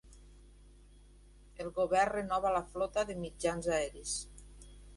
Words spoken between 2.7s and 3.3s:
flota de